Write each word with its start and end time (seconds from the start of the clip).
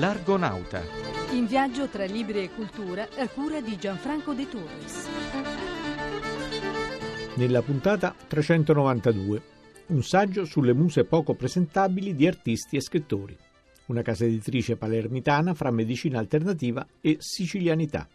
L'Argonauta. 0.00 0.80
In 1.32 1.44
viaggio 1.44 1.86
tra 1.88 2.06
libri 2.06 2.44
e 2.44 2.50
cultura 2.54 3.06
a 3.18 3.28
cura 3.28 3.60
di 3.60 3.76
Gianfranco 3.76 4.32
De 4.32 4.48
Torres. 4.48 5.08
Nella 7.34 7.60
puntata 7.60 8.14
392, 8.26 9.42
un 9.88 10.02
saggio 10.02 10.46
sulle 10.46 10.72
muse 10.72 11.04
poco 11.04 11.34
presentabili 11.34 12.14
di 12.14 12.26
artisti 12.26 12.76
e 12.76 12.80
scrittori. 12.80 13.36
Una 13.88 14.00
casa 14.00 14.24
editrice 14.24 14.76
palermitana 14.76 15.52
fra 15.52 15.70
medicina 15.70 16.18
alternativa 16.18 16.86
e 17.02 17.18
sicilianità. 17.18 18.08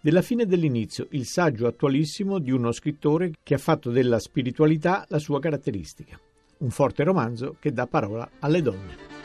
Della 0.00 0.22
fine 0.22 0.44
dell'inizio, 0.44 1.06
il 1.10 1.24
saggio 1.24 1.68
attualissimo 1.68 2.40
di 2.40 2.50
uno 2.50 2.72
scrittore 2.72 3.30
che 3.44 3.54
ha 3.54 3.58
fatto 3.58 3.92
della 3.92 4.18
spiritualità 4.18 5.04
la 5.06 5.20
sua 5.20 5.38
caratteristica. 5.38 6.18
Un 6.58 6.70
forte 6.70 7.04
romanzo 7.04 7.54
che 7.60 7.70
dà 7.70 7.86
parola 7.86 8.28
alle 8.40 8.60
donne. 8.60 9.17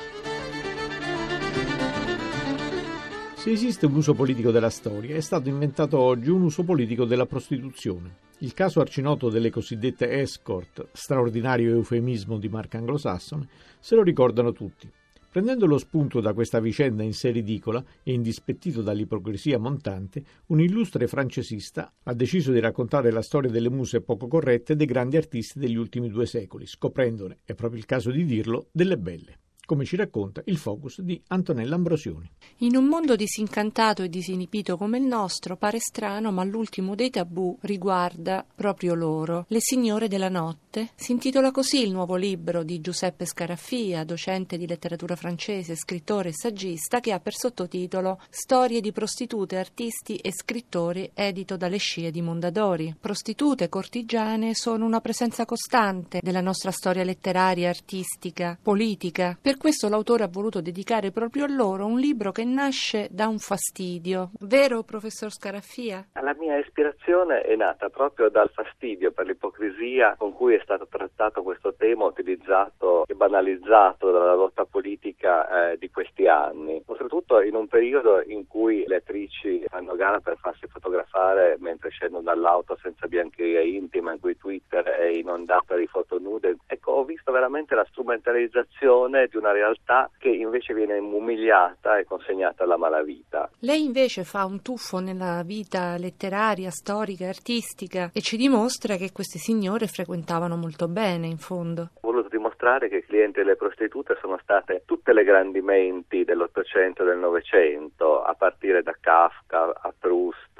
Se 3.43 3.52
esiste 3.52 3.88
un 3.88 3.95
uso 3.95 4.13
politico 4.13 4.52
della 4.52 4.70
storia, 4.70 5.17
è 5.17 5.20
stato 5.20 5.49
inventato 5.49 5.99
oggi 5.99 6.29
un 6.29 6.43
uso 6.43 6.63
politico 6.63 7.03
della 7.03 7.25
prostituzione. 7.25 8.16
Il 8.38 8.53
caso 8.53 8.79
arcinoto 8.79 9.29
delle 9.29 9.49
cosiddette 9.49 10.21
escort, 10.21 10.88
straordinario 10.93 11.75
eufemismo 11.75 12.38
di 12.38 12.47
marca 12.47 12.77
anglosassone, 12.77 13.49
se 13.81 13.95
lo 13.95 14.02
ricordano 14.02 14.53
tutti. 14.53 14.89
Prendendo 15.29 15.66
lo 15.66 15.77
spunto 15.77 16.21
da 16.21 16.31
questa 16.31 16.61
vicenda 16.61 17.03
in 17.03 17.13
sé 17.13 17.31
ridicola 17.31 17.83
e 18.02 18.13
indispettito 18.13 18.81
dall'ipocrisia 18.81 19.59
montante, 19.59 20.23
un 20.45 20.61
illustre 20.61 21.07
francesista 21.07 21.91
ha 22.02 22.13
deciso 22.13 22.53
di 22.53 22.61
raccontare 22.61 23.11
la 23.11 23.21
storia 23.21 23.52
delle 23.52 23.69
muse 23.69 23.99
poco 23.99 24.27
corrette 24.27 24.77
dei 24.77 24.88
grandi 24.88 25.17
artisti 25.17 25.59
degli 25.59 25.75
ultimi 25.75 26.07
due 26.07 26.28
secoli, 26.28 26.66
scoprendone, 26.66 27.39
è 27.44 27.55
proprio 27.55 27.80
il 27.80 27.85
caso 27.85 28.09
di 28.09 28.23
dirlo, 28.23 28.69
delle 28.72 28.97
belle 28.97 29.39
come 29.66 29.86
ci 29.86 29.95
racconta 29.95 30.42
il 30.45 30.58
focus 30.58 31.02
di 31.02 31.22
Antonella 31.28 31.75
Ambrosioni. 31.75 32.30
In 32.58 32.75
un 32.75 32.86
mondo 32.86 33.16
disincantato 33.16 34.03
e 34.03 34.09
disinibito 34.09 34.78
come 34.78 34.97
il 34.97 35.06
nostro, 35.06 35.58
pare 35.58 35.80
strano, 35.80 36.31
ma 36.31 36.44
l'ultimo 36.44 36.95
dei 36.95 37.09
tabù 37.09 37.58
riguarda 37.61 38.45
proprio 38.56 38.94
loro, 38.94 39.45
le 39.47 39.59
signore 39.59 40.08
della 40.08 40.30
notte. 40.30 40.89
Si 40.95 41.11
intitola 41.11 41.52
così 41.52 41.84
il 41.84 41.91
nuovo 41.91 42.16
libro 42.16 42.64
di 42.64 42.81
Giuseppe 42.81 43.25
Scaraffia, 43.25 44.03
docente 44.03 44.58
di 44.58 44.67
letteratura 44.67 45.16
francese, 45.16 45.75
scrittore 45.75 46.30
e 46.30 46.34
saggista, 46.34 47.00
che 47.00 47.11
ha 47.11 47.19
per 47.19 47.34
sottotitolo 47.34 48.19
Storie 48.30 48.81
di 48.81 48.91
prostitute, 48.91 49.58
artisti 49.58 50.16
e 50.17 50.31
scrittori, 50.31 51.11
edito 51.14 51.58
dalle 51.58 51.78
scie 51.78 52.11
di 52.11 52.22
Mondadori. 52.22 52.95
Prostitute 53.00 53.69
cortigiane 53.69 54.53
sono 54.56 54.86
una 54.86 55.02
presenza 55.02 55.45
costante 55.45 56.19
della 56.22 56.41
nostra 56.41 56.72
storia 56.72 57.03
letteraria, 57.03 57.69
artistica, 57.69 58.58
politica. 58.61 59.38
Per 59.39 59.53
questo 59.58 59.90
l'autore 59.90 60.23
ha 60.23 60.30
voluto 60.30 60.62
dedicare 60.62 61.12
proprio 61.12 61.46
a 61.46 61.48
loro 61.48 61.86
un 61.86 62.00
libro 62.00 62.32
che 62.32 62.44
nasce 62.44 63.08
da 63.12 63.28
un 63.28 63.40
fastidio. 63.40 64.32
Vero, 64.40 64.84
professor 64.84 65.32
Scaraffia? 65.32 66.06
La 66.22 66.36
mia 66.38 66.58
ispirazione 66.58 67.42
è 67.42 67.56
nata 67.56 67.90
proprio 67.90 68.30
dal 68.30 68.50
fastidio 68.50 69.12
per 69.12 69.26
l'ipocrisia 69.26 70.16
con 70.18 70.34
cui 70.34 70.56
è 70.56 70.59
stato 70.64 70.88
trattato 70.88 71.44
questo 71.44 71.74
tema, 71.76 72.06
utilizzato 72.06 73.06
e 73.06 73.14
banalizzato 73.14 74.12
dalla 74.12 74.36
lotta 74.36 74.66
politica 74.66 75.72
eh, 75.72 75.78
di 75.78 75.90
questi 75.90 76.28
anni. 76.28 76.81
Oltretutto 76.86 77.42
in 77.42 77.56
un 77.56 77.68
periodo 77.68 78.22
in 78.22 78.48
cui 78.48 78.84
le 78.88 78.98
attrici 78.98 79.64
fanno 79.68 79.96
gara 79.96 80.20
per 80.20 80.38
farsi 80.38 80.68
fotografare 80.68 81.58
mentre 81.59 81.90
scendono 81.90 82.24
dall'auto 82.24 82.78
senza 82.81 83.08
biancheria 83.08 83.62
intima, 83.62 84.14
in 84.14 84.20
cui 84.20 84.38
Twitter 84.38 84.84
è 84.84 85.08
inondato 85.08 85.76
di 85.76 85.88
foto 85.88 86.20
nude. 86.20 86.58
Ecco, 86.68 86.92
ho 86.92 87.04
visto 87.04 87.31
veramente 87.31 87.76
la 87.76 87.86
strumentalizzazione 87.90 89.28
di 89.28 89.38
una 89.44 89.52
realtà 89.52 90.09
che 90.18 90.29
invece 90.29 90.73
viene 90.73 90.97
umiliata 90.97 91.97
e 91.97 92.06
consegnata 92.06 92.63
alla 92.63 92.78
malavita. 92.78 93.50
Lei 93.59 93.84
invece 93.84 94.23
fa 94.23 94.45
un 94.45 94.62
tuffo 94.62 95.00
nella 95.00 95.44
vita 95.44 95.97
letteraria, 95.97 96.72
storica, 96.72 97.28
artistica 97.28 98.09
e 98.13 98.22
ci 98.22 98.38
dimostra 98.38 98.95
che 98.95 99.12
queste 99.12 99.38
signore 99.38 99.88
frequentavano 99.88 100.56
molto 100.56 100.88
bene, 100.88 101.28
in 101.28 101.38
fondo. 101.38 101.90
Dimostrare 102.34 102.90
che 102.90 102.97
i 102.97 103.06
clienti 103.06 103.40
delle 103.40 103.56
prostitute 103.56 104.18
sono 104.19 104.40
state 104.41 104.84
tutte 104.85 105.13
le 105.13 105.23
grandi 105.23 105.62
menti 105.62 106.23
dell'Ottocento 106.23 107.03
e 107.03 107.06
del 107.06 107.18
Novecento, 107.18 108.23
a 108.23 108.34
partire 108.34 108.81
da 108.81 108.95
Kafka 109.00 109.72
a 109.81 109.94
Proust, 109.97 110.53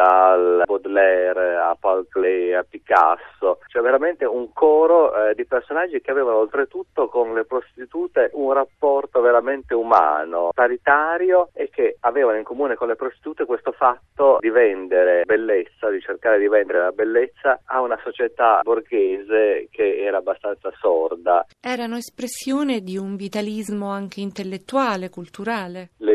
da 0.00 0.20
Stendhal, 0.30 0.62
Baudelaire, 0.64 1.56
a 1.56 1.76
Paul 1.78 2.08
Klee, 2.08 2.56
a 2.56 2.64
Picasso, 2.68 3.58
cioè 3.66 3.82
veramente 3.82 4.24
un 4.24 4.52
coro 4.52 5.14
eh, 5.14 5.34
di 5.34 5.44
personaggi 5.44 6.00
che 6.00 6.10
avevano 6.10 6.38
oltretutto 6.38 7.08
con 7.08 7.34
le 7.34 7.44
prostitute 7.44 8.30
un 8.32 8.52
rapporto 8.52 9.20
veramente 9.20 9.74
umano, 9.74 10.50
paritario 10.54 11.50
e 11.52 11.68
che 11.70 11.96
avevano 12.00 12.38
in 12.38 12.44
comune 12.44 12.76
con 12.76 12.88
le 12.88 12.96
prostitute 12.96 13.44
questo 13.44 13.72
fatto 13.72 14.38
di 14.40 14.48
vendere 14.48 15.24
bellezza, 15.24 15.90
di 15.90 16.00
cercare 16.00 16.38
di 16.38 16.48
vendere 16.48 16.78
la 16.80 16.92
bellezza 16.92 17.60
a 17.64 17.80
una 17.80 17.98
società 18.02 18.60
borghese 18.62 19.68
che 19.70 19.98
era 19.98 20.18
abbastanza 20.18 20.72
sorda. 20.80 21.44
Erano 21.60 21.96
espressione 21.96 22.80
di 22.80 22.96
un 22.96 23.16
vitalismo 23.16 23.90
anche 23.90 24.20
intellettuale, 24.20 25.10
culturale. 25.10 25.90
L'elite 25.98 26.09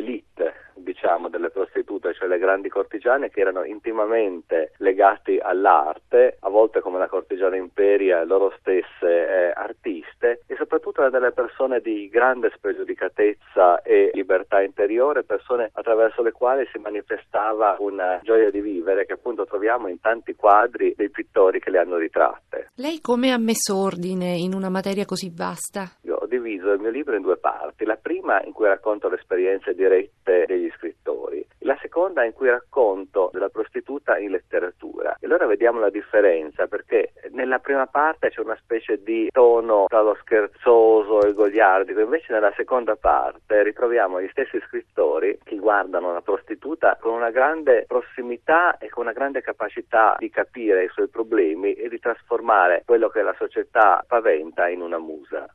diciamo, 1.15 1.29
delle 1.29 1.49
prostitute, 1.49 2.13
cioè 2.13 2.27
le 2.27 2.37
grandi 2.37 2.69
cortigiane 2.69 3.29
che 3.29 3.39
erano 3.39 3.63
intimamente 3.63 4.73
legati 4.77 5.39
all'arte, 5.41 6.37
a 6.41 6.49
volte 6.49 6.81
come 6.81 6.99
la 6.99 7.07
cortigiana 7.07 7.55
Imperia, 7.55 8.23
loro 8.23 8.53
stesse 8.59 8.85
eh, 9.01 9.51
artiste, 9.55 10.41
e 10.47 10.55
soprattutto 10.55 11.07
delle 11.09 11.31
persone 11.31 11.79
di 11.79 12.09
grande 12.09 12.51
spregiudicatezza 12.55 13.81
e 13.81 14.11
libertà 14.13 14.61
interiore, 14.61 15.23
persone 15.23 15.69
attraverso 15.73 16.21
le 16.21 16.31
quali 16.31 16.67
si 16.71 16.79
manifestava 16.79 17.77
una 17.79 18.19
gioia 18.23 18.49
di 18.51 18.61
vivere 18.61 19.05
che 19.05 19.13
appunto 19.13 19.45
troviamo 19.45 19.87
in 19.87 19.99
tanti 19.99 20.35
quadri 20.35 20.93
dei 20.95 21.09
pittori 21.09 21.59
che 21.59 21.69
le 21.69 21.79
hanno 21.79 21.97
ritratte. 21.97 22.71
Lei 22.75 22.99
come 22.99 23.31
ha 23.31 23.37
messo 23.37 23.77
ordine 23.77 24.35
in 24.37 24.53
una 24.53 24.69
materia 24.69 25.05
così 25.05 25.31
vasta? 25.33 25.89
Io 26.01 26.15
ho 26.15 26.25
diviso 26.25 26.71
il 26.71 26.79
mio 26.79 26.89
libro 26.89 27.15
in 27.15 27.21
due 27.21 27.37
parti. 27.37 27.85
La 27.85 27.97
prima 28.01 28.43
in 28.43 28.51
cui 28.51 28.67
racconto 28.67 29.07
le 29.07 29.15
esperienze 29.15 29.73
dirette 29.73 30.45
degli 30.47 30.69
scrittori, 30.75 30.94
la 31.65 31.77
seconda 31.81 32.23
in 32.23 32.33
cui 32.33 32.49
racconto 32.49 33.29
della 33.33 33.49
prostituta 33.49 34.17
in 34.17 34.31
letteratura. 34.31 35.17
E 35.19 35.25
allora 35.25 35.45
vediamo 35.45 35.79
la 35.79 35.89
differenza 35.89 36.67
perché 36.67 37.13
nella 37.31 37.59
prima 37.59 37.87
parte 37.87 38.29
c'è 38.29 38.39
una 38.39 38.57
specie 38.61 39.01
di 39.03 39.29
tono 39.31 39.85
tra 39.87 40.01
lo 40.01 40.15
scherzoso 40.21 41.21
e 41.21 41.29
il 41.29 41.33
goliardico, 41.33 41.99
invece 41.99 42.33
nella 42.33 42.53
seconda 42.55 42.95
parte 42.95 43.63
ritroviamo 43.63 44.21
gli 44.21 44.29
stessi 44.29 44.59
scrittori 44.67 45.39
che 45.43 45.57
guardano 45.57 46.13
la 46.13 46.21
prostituta 46.21 46.97
con 46.99 47.13
una 47.13 47.31
grande 47.31 47.85
prossimità 47.87 48.77
e 48.77 48.89
con 48.89 49.03
una 49.03 49.13
grande 49.13 49.41
capacità 49.41 50.15
di 50.19 50.29
capire 50.29 50.85
i 50.85 50.89
suoi 50.89 51.09
problemi 51.09 51.73
e 51.73 51.89
di 51.89 51.99
trasformare 51.99 52.83
quello 52.85 53.09
che 53.09 53.21
la 53.21 53.35
società 53.37 54.03
paventa 54.07 54.69
in 54.69 54.81
una 54.81 54.99
musa. 54.99 55.47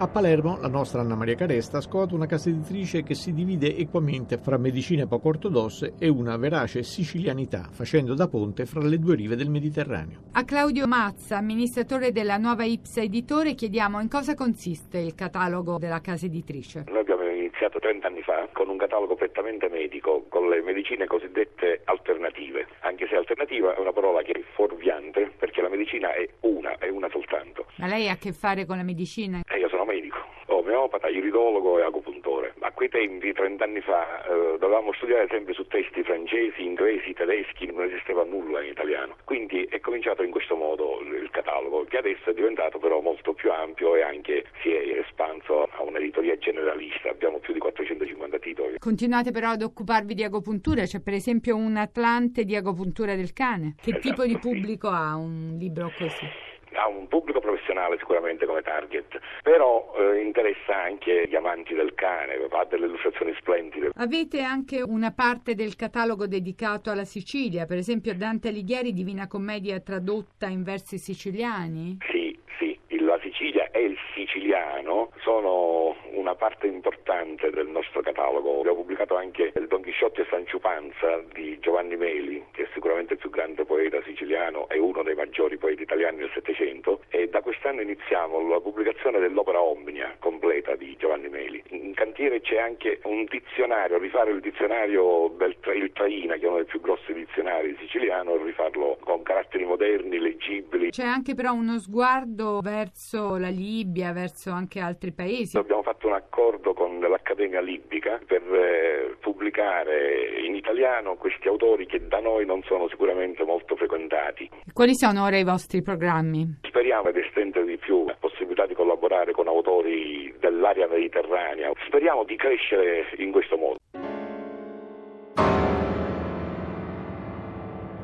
A 0.00 0.06
Palermo 0.06 0.58
la 0.60 0.68
nostra 0.68 1.00
Anna 1.00 1.16
Maria 1.16 1.34
Caresta 1.34 1.78
ha 1.78 1.80
scovato 1.80 2.14
una 2.14 2.26
casa 2.26 2.50
editrice 2.50 3.02
che 3.02 3.14
si 3.14 3.32
divide 3.32 3.76
equamente 3.76 4.38
fra 4.38 4.56
medicine 4.56 5.08
poco 5.08 5.26
ortodosse 5.26 5.94
e 5.98 6.06
una 6.06 6.36
verace 6.36 6.84
sicilianità, 6.84 7.66
facendo 7.72 8.14
da 8.14 8.28
ponte 8.28 8.64
fra 8.64 8.80
le 8.80 9.00
due 9.00 9.16
rive 9.16 9.34
del 9.34 9.50
Mediterraneo. 9.50 10.20
A 10.30 10.44
Claudio 10.44 10.86
Mazza, 10.86 11.36
amministratore 11.36 12.12
della 12.12 12.36
nuova 12.36 12.62
Ipsa 12.62 13.00
Editore, 13.00 13.54
chiediamo 13.54 13.98
in 13.98 14.08
cosa 14.08 14.34
consiste 14.34 14.98
il 14.98 15.16
catalogo 15.16 15.78
della 15.78 16.00
casa 16.00 16.26
editrice. 16.26 16.84
Noi 16.86 17.00
abbiamo 17.00 17.17
iniziato 17.58 17.80
30 17.80 18.06
anni 18.06 18.22
fa 18.22 18.48
con 18.52 18.68
un 18.68 18.76
catalogo 18.76 19.16
prettamente 19.16 19.68
medico, 19.68 20.26
con 20.28 20.48
le 20.48 20.62
medicine 20.62 21.06
cosiddette 21.06 21.80
alternative, 21.84 22.68
anche 22.80 23.08
se 23.08 23.16
alternativa 23.16 23.74
è 23.74 23.80
una 23.80 23.92
parola 23.92 24.22
che 24.22 24.30
è 24.30 24.40
fuorviante 24.54 25.32
perché 25.36 25.60
la 25.60 25.68
medicina 25.68 26.12
è 26.12 26.28
una, 26.42 26.78
è 26.78 26.88
una 26.88 27.08
soltanto. 27.10 27.66
Ma 27.78 27.88
lei 27.88 28.08
ha 28.08 28.12
a 28.12 28.16
che 28.16 28.32
fare 28.32 28.64
con 28.64 28.76
la 28.76 28.84
medicina? 28.84 29.40
Eh, 29.48 29.58
io 29.58 29.68
sono 29.68 29.84
medico, 29.84 30.18
omeopata, 30.46 31.08
iridologo 31.08 31.80
e 31.80 31.82
agopuntore. 32.28 32.54
A 32.60 32.70
quei 32.72 32.88
tempi, 32.88 33.32
30 33.32 33.64
anni 33.64 33.80
fa, 33.80 34.24
eh, 34.24 34.58
dovevamo 34.58 34.92
studiare 34.94 35.26
sempre 35.30 35.54
su 35.54 35.66
testi 35.66 36.02
francesi, 36.02 36.62
inglesi, 36.62 37.12
tedeschi, 37.14 37.66
non 37.72 37.84
esisteva 37.84 38.24
nulla 38.24 38.62
in 38.62 38.70
italiano. 38.70 39.16
Quindi 39.24 39.64
è 39.64 39.80
cominciato 39.80 40.22
in 40.22 40.30
questo 40.30 40.54
modo 40.54 41.00
il 41.00 41.28
catalogo, 41.30 41.84
che 41.84 41.98
adesso 41.98 42.30
è 42.30 42.34
diventato 42.34 42.78
però 42.78 43.00
molto 43.00 43.32
più 43.32 43.50
ampio 43.50 43.96
e 43.96 44.02
anche 44.02 44.44
si 44.62 44.70
è 44.70 44.98
espanso 44.98 45.64
a 45.64 45.82
un'editoria 45.82 46.36
generalista. 46.38 47.08
Abbiamo 47.10 47.38
più 47.38 47.52
di 47.52 47.58
450 47.58 48.38
titoli. 48.38 48.78
Continuate 48.78 49.30
però 49.30 49.50
ad 49.50 49.62
occuparvi 49.62 50.14
di 50.14 50.24
agopuntura, 50.24 50.82
c'è 50.82 51.00
per 51.00 51.14
esempio 51.14 51.56
un 51.56 51.76
Atlante 51.76 52.44
di 52.44 52.54
agopuntura 52.54 53.14
del 53.14 53.32
cane. 53.32 53.74
Che 53.80 53.90
Esatto, 53.90 54.08
tipo 54.08 54.24
di 54.24 54.32
sì. 54.32 54.38
pubblico 54.38 54.88
ha 54.88 55.16
un 55.16 55.56
libro 55.58 55.90
così? 55.96 56.26
Ha 56.74 56.88
un 56.88 57.08
pubblico 57.08 57.40
professionale 57.40 57.98
sicuramente 57.98 58.46
come 58.46 58.62
target, 58.62 59.18
però 59.42 59.94
eh, 59.98 60.20
interessa 60.20 60.76
anche 60.82 61.26
gli 61.28 61.34
amanti 61.34 61.74
del 61.74 61.94
cane, 61.94 62.34
ha 62.34 62.64
delle 62.64 62.86
illustrazioni 62.86 63.34
splendide. 63.38 63.90
Avete 63.94 64.42
anche 64.42 64.82
una 64.82 65.12
parte 65.12 65.54
del 65.54 65.76
catalogo 65.76 66.26
dedicato 66.26 66.90
alla 66.90 67.04
Sicilia, 67.04 67.66
per 67.66 67.78
esempio 67.78 68.14
Dante 68.14 68.48
Alighieri 68.48 68.92
Divina 68.92 69.26
Commedia 69.26 69.80
tradotta 69.80 70.46
in 70.46 70.62
versi 70.62 70.98
siciliani? 70.98 71.98
Sì, 72.10 72.38
sì, 72.58 72.78
la 73.00 73.18
Sicilia 73.22 73.70
è 73.70 73.78
il 73.78 73.96
siciliano 74.14 75.10
sono 75.22 75.96
una 76.12 76.34
parte 76.34 76.66
importante 76.66 77.50
del 77.50 77.68
nostro 77.68 78.00
catalogo. 78.00 78.58
Abbiamo 78.58 78.78
pubblicato 78.78 79.16
anche 79.16 79.52
il 79.54 79.66
Don 79.66 79.82
Chisciotte 79.82 80.22
e 80.22 80.26
Sancio 80.30 80.58
Panza 80.58 81.22
di 81.32 81.58
Giovanni 81.60 81.96
Meli, 81.96 82.44
che 82.52 82.67
sicuramente 82.88 83.14
il 83.14 83.18
più 83.18 83.30
grande 83.30 83.64
poeta 83.64 84.00
siciliano 84.02 84.66
e 84.68 84.78
uno 84.78 85.02
dei 85.02 85.14
maggiori 85.14 85.58
poeti 85.58 85.82
italiani 85.82 86.18
del 86.18 86.30
Settecento 86.32 87.02
e 87.08 87.28
da 87.28 87.42
quest'anno 87.42 87.82
iniziamo 87.82 88.48
la 88.48 88.60
pubblicazione 88.60 89.18
dell'opera 89.18 89.60
Omnia 89.60 90.16
completa 90.18 90.74
di 90.74 90.96
Giovanni 90.98 91.28
Meli. 91.28 91.62
In 91.68 91.92
cantiere 91.92 92.40
c'è 92.40 92.58
anche 92.58 93.00
un 93.04 93.26
dizionario, 93.28 93.98
rifare 93.98 94.30
il 94.30 94.40
dizionario 94.40 95.34
del 95.36 95.56
il 95.74 95.92
Traina, 95.92 96.36
che 96.36 96.44
è 96.44 96.48
uno 96.48 96.56
dei 96.56 96.64
più 96.64 96.80
grossi 96.80 97.12
dizionari 97.12 97.76
siciliano, 97.78 98.34
e 98.34 98.44
rifarlo 98.44 98.96
con 99.00 99.22
caratteri 99.22 99.64
moderni, 99.64 100.18
leggibili. 100.18 100.90
C'è 100.90 101.04
anche 101.04 101.34
però 101.34 101.52
uno 101.52 101.78
sguardo 101.78 102.60
verso 102.60 103.36
la 103.36 103.48
Libia, 103.48 104.12
verso 104.12 104.50
anche 104.50 104.80
altri 104.80 105.12
paesi. 105.12 105.58
Abbiamo 105.58 105.82
fatto 105.82 106.06
un 106.06 106.14
accordo 106.14 106.72
con 106.72 106.98
l'Accademia 107.00 107.60
Libica 107.60 108.18
per 108.24 108.42
eh, 108.42 109.16
pubblicare 109.20 110.40
in 110.40 110.54
italiano 110.54 111.16
questi 111.16 111.48
autori 111.48 111.86
che 111.86 112.06
da 112.06 112.20
noi 112.20 112.46
non 112.46 112.62
sono 112.62 112.77
sicuramente 112.86 113.42
molto 113.42 113.74
frequentati. 113.74 114.48
Quali 114.72 114.94
sono 114.94 115.24
ora 115.24 115.38
i 115.38 115.44
vostri 115.44 115.82
programmi? 115.82 116.58
Speriamo 116.62 117.10
di 117.10 117.18
estendere 117.18 117.64
di 117.64 117.78
più 117.78 118.06
la 118.06 118.16
possibilità 118.20 118.66
di 118.66 118.74
collaborare 118.74 119.32
con 119.32 119.48
autori 119.48 120.32
dell'area 120.38 120.86
mediterranea. 120.86 121.72
Speriamo 121.86 122.24
di 122.24 122.36
crescere 122.36 123.06
in 123.16 123.32
questo 123.32 123.56
modo. 123.56 123.76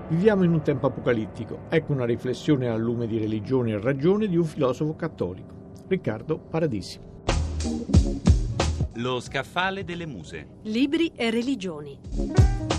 Viviamo 0.09 0.45
in 0.45 0.53
un 0.53 0.63
tempo 0.63 0.87
apocalittico. 0.87 1.63
Ecco 1.71 1.93
una 1.93 2.05
riflessione 2.05 2.69
al 2.69 2.81
lume 2.81 3.07
di 3.07 3.19
religione 3.19 3.73
e 3.73 3.81
ragione 3.81 4.27
di 4.29 4.37
un 4.37 4.45
filosofo 4.45 4.95
cattolico, 4.95 5.55
Riccardo 5.89 6.39
Paradisi. 6.39 7.01
Lo 8.97 9.19
scaffale 9.21 9.83
delle 9.83 10.07
muse. 10.07 10.47
Libri 10.63 11.11
e 11.17 11.31
religioni. 11.31 12.74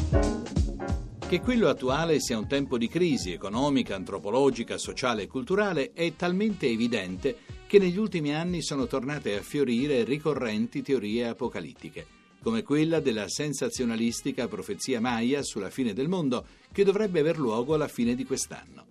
Che 1.27 1.41
quello 1.41 1.69
attuale 1.69 2.19
sia 2.19 2.37
un 2.37 2.47
tempo 2.47 2.77
di 2.77 2.87
crisi 2.87 3.31
economica, 3.31 3.95
antropologica, 3.95 4.77
sociale 4.77 5.23
e 5.23 5.27
culturale 5.27 5.91
è 5.91 6.15
talmente 6.15 6.67
evidente 6.67 7.37
che 7.65 7.79
negli 7.79 7.97
ultimi 7.97 8.33
anni 8.33 8.61
sono 8.61 8.85
tornate 8.85 9.35
a 9.35 9.41
fiorire 9.41 10.03
ricorrenti 10.03 10.83
teorie 10.83 11.27
apocalittiche 11.27 12.15
come 12.45 12.61
quella 12.61 12.99
della 12.99 13.27
sensazionalistica 13.27 14.47
profezia 14.47 15.01
Maya 15.01 15.41
sulla 15.41 15.71
fine 15.71 15.93
del 15.93 16.07
mondo, 16.07 16.45
che 16.71 16.83
dovrebbe 16.83 17.21
aver 17.21 17.39
luogo 17.39 17.73
alla 17.73 17.87
fine 17.87 18.13
di 18.13 18.23
quest'anno. 18.23 18.85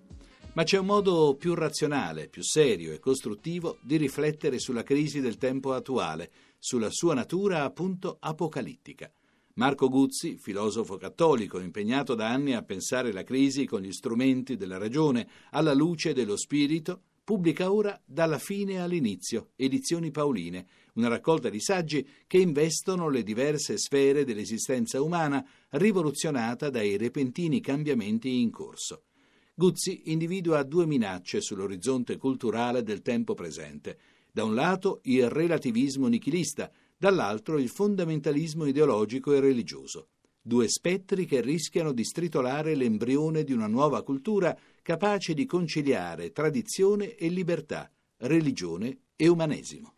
Ma 0.54 0.64
c'è 0.64 0.76
un 0.76 0.86
modo 0.86 1.36
più 1.38 1.54
razionale, 1.54 2.26
più 2.26 2.42
serio 2.42 2.92
e 2.92 2.98
costruttivo 2.98 3.78
di 3.80 3.96
riflettere 3.96 4.58
sulla 4.58 4.82
crisi 4.82 5.20
del 5.20 5.38
tempo 5.38 5.72
attuale, 5.72 6.32
sulla 6.58 6.90
sua 6.90 7.14
natura 7.14 7.62
appunto 7.62 8.16
apocalittica. 8.18 9.08
Marco 9.56 9.88
Guzzi, 9.88 10.36
filosofo 10.36 10.96
cattolico 10.96 11.60
impegnato 11.60 12.16
da 12.16 12.28
anni 12.28 12.54
a 12.54 12.62
pensare 12.62 13.12
la 13.12 13.22
crisi 13.22 13.66
con 13.66 13.82
gli 13.82 13.92
strumenti 13.92 14.56
della 14.56 14.78
ragione 14.78 15.28
alla 15.50 15.72
luce 15.72 16.12
dello 16.12 16.36
spirito, 16.36 17.02
pubblica 17.22 17.72
ora 17.72 18.00
Dalla 18.04 18.38
fine 18.38 18.80
all'inizio, 18.80 19.50
edizioni 19.54 20.10
Paoline, 20.10 20.66
una 20.94 21.06
raccolta 21.06 21.50
di 21.50 21.60
saggi 21.60 22.04
che 22.26 22.38
investono 22.38 23.08
le 23.08 23.22
diverse 23.22 23.78
sfere 23.78 24.24
dell'esistenza 24.24 25.00
umana 25.00 25.46
rivoluzionata 25.70 26.68
dai 26.68 26.96
repentini 26.96 27.60
cambiamenti 27.60 28.40
in 28.40 28.50
corso. 28.50 29.04
Guzzi 29.54 30.10
individua 30.10 30.64
due 30.64 30.84
minacce 30.84 31.40
sull'orizzonte 31.40 32.16
culturale 32.16 32.82
del 32.82 33.02
tempo 33.02 33.34
presente. 33.34 33.98
Da 34.32 34.42
un 34.42 34.56
lato 34.56 34.98
il 35.04 35.30
relativismo 35.30 36.08
nichilista, 36.08 36.72
dall'altro 36.96 37.58
il 37.58 37.68
fondamentalismo 37.68 38.66
ideologico 38.66 39.32
e 39.32 39.40
religioso. 39.40 40.08
Due 40.40 40.68
spettri 40.68 41.24
che 41.24 41.40
rischiano 41.40 41.92
di 41.92 42.04
stritolare 42.04 42.74
l'embrione 42.74 43.44
di 43.44 43.52
una 43.52 43.66
nuova 43.66 44.02
cultura 44.02 44.56
capace 44.82 45.32
di 45.32 45.46
conciliare 45.46 46.32
tradizione 46.32 47.14
e 47.14 47.28
libertà, 47.28 47.90
religione 48.18 48.98
e 49.16 49.28
umanesimo. 49.28 49.94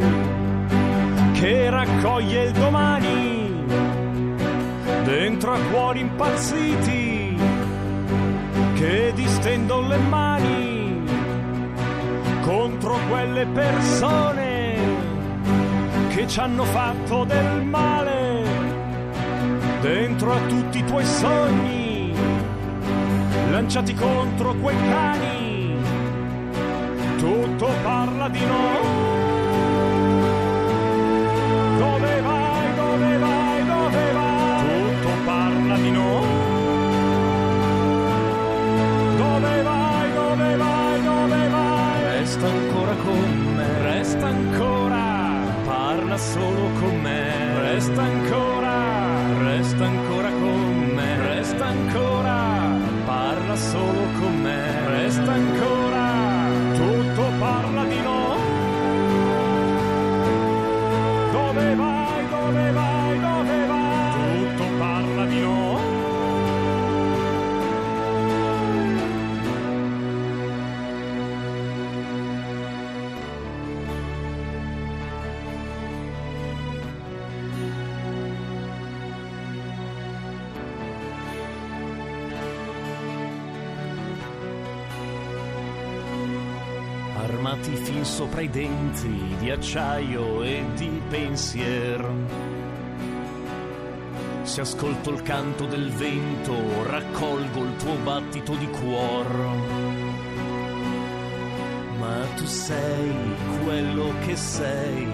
che 1.34 1.70
raccoglie 1.70 2.44
il 2.44 2.52
domani, 2.52 3.66
dentro 5.04 5.54
a 5.54 5.60
cuori 5.72 6.00
impazziti 6.02 7.25
che 8.76 9.14
distendono 9.16 9.88
le 9.88 9.98
mani 9.98 11.04
contro 12.42 12.98
quelle 13.10 13.46
persone 13.48 14.76
che 16.10 16.28
ci 16.28 16.40
hanno 16.40 16.66
fatto 16.66 17.24
del 17.24 17.64
male 17.64 18.44
dentro 19.82 20.34
a 20.34 20.40
tutti 20.48 20.80
i 20.80 20.84
tuoi 20.84 21.06
sogni 21.06 22.14
lanciati 23.50 23.94
contro 23.94 24.54
quei 24.56 24.78
cani 24.78 25.78
tutto 27.18 27.70
parla 27.82 28.28
di 28.28 28.46
noi 28.46 29.15
resta 47.76 48.02
ancora, 48.04 49.44
resta 49.44 49.86
ancora 49.86 50.30
con 50.30 50.92
me, 50.96 51.18
resta 51.18 51.66
ancora, 51.66 52.78
parla 53.06 53.56
solo 53.58 54.08
con 54.18 54.42
me, 54.42 54.90
resta 54.90 55.34
ancora, 55.34 56.12
tutto 56.74 57.24
parla 57.38 57.84
di 57.84 58.00
noi. 58.02 58.40
Dove 61.32 61.76
vai, 61.76 62.05
armati 87.66 87.76
fin 87.76 88.06
sopra 88.06 88.42
i 88.42 88.50
denti 88.50 89.36
di 89.40 89.50
acciaio 89.50 90.44
e 90.44 90.64
di 90.76 91.02
pensiero. 91.10 92.14
Se 94.44 94.62
ascolto 94.62 95.10
il 95.10 95.22
canto 95.24 95.66
del 95.66 95.92
vento, 95.92 96.54
raccolgo 96.84 97.64
il 97.64 97.76
tuo 97.78 97.96
battito 98.04 98.54
di 98.56 98.70
cuore. 98.70 99.84
Ma 101.98 102.26
tu 102.36 102.46
sei 102.46 103.12
quello 103.64 104.14
che 104.26 104.36
sei, 104.36 105.08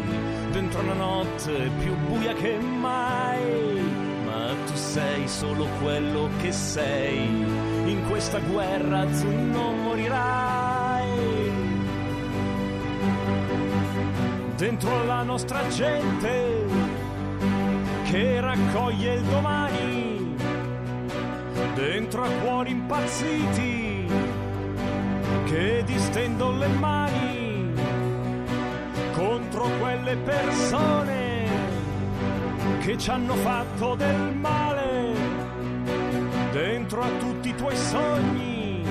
dentro 0.52 0.82
una 0.82 0.94
notte 0.94 1.70
più 1.80 1.96
buia 1.96 2.34
che 2.34 2.58
mai. 2.58 4.10
Ma 4.26 4.54
tu 4.66 4.76
sei 4.76 5.28
solo 5.28 5.68
quello 5.82 6.30
che 6.42 6.52
sei, 6.52 7.26
in 7.86 8.04
questa 8.10 8.40
guerra 8.40 9.06
tu 9.06 9.30
non 9.30 9.84
morirai 9.84 10.51
dentro 14.62 15.04
la 15.06 15.24
nostra 15.24 15.68
gente 15.70 16.68
che 18.04 18.40
raccoglie 18.40 19.16
il 19.16 19.24
domani, 19.24 20.36
dentro 21.74 22.24
a 22.24 22.30
cuori 22.44 22.70
impazziti 22.70 24.06
che 25.46 25.82
distendono 25.84 26.60
le 26.60 26.68
mani 26.68 27.74
contro 29.14 29.68
quelle 29.80 30.16
persone 30.18 31.50
che 32.82 33.00
ci 33.00 33.10
hanno 33.10 33.34
fatto 33.34 33.96
del 33.96 34.36
male, 34.36 35.14
dentro 36.52 37.02
a 37.02 37.10
tutti 37.18 37.50
i 37.50 37.56
tuoi 37.56 37.76
sogni 37.76 38.84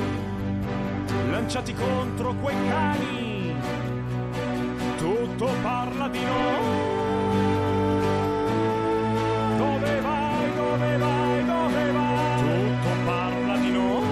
lanciati 1.31 1.73
contro 1.75 2.35
quei 2.35 2.57
cani 2.67 3.20
tutto 5.41 5.55
parla 5.63 6.07
di 6.09 6.23
noi. 6.23 7.09
Dove 9.57 10.01
vai, 10.01 10.55
dove 10.55 10.97
vai, 10.99 11.45
dove 11.47 11.93
vai? 11.93 12.41
Tutto 12.43 12.91
parla 13.07 13.57
di 13.57 13.71
noi. 13.71 14.03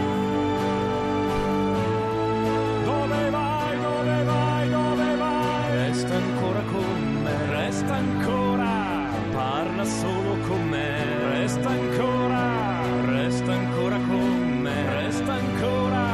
Dove 2.82 3.30
vai, 3.30 3.78
dove 3.78 4.22
vai, 4.24 4.70
dove 4.70 5.16
vai? 5.16 5.76
Resta 5.76 6.14
ancora 6.14 6.62
con 6.72 7.22
me, 7.22 7.46
resta 7.50 7.94
ancora, 7.94 9.10
parla 9.30 9.84
solo 9.84 10.36
con 10.48 10.62
me, 10.66 11.28
resta 11.28 11.68
ancora, 11.68 12.80
resta 13.04 13.52
ancora 13.52 13.96
con 13.96 14.60
me, 14.62 15.02
resta 15.02 15.32
ancora, 15.34 16.06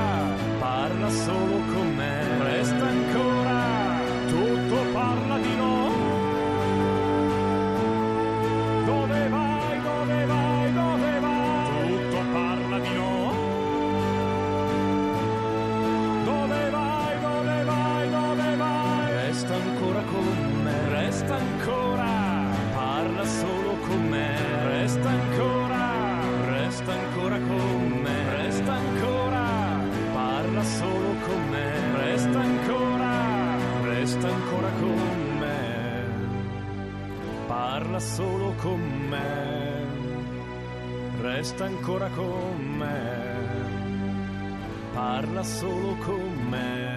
parla 0.59 1.09
solo 1.09 1.61
con 1.73 1.94
me, 1.94 1.94
solo 38.05 38.55
con 38.63 38.81
me, 39.09 39.87
resta 41.23 41.65
ancora 41.65 42.09
con 42.11 42.77
me, 42.79 43.25
parla 44.93 45.43
solo 45.43 45.97
con 46.05 46.49
me. 46.51 46.94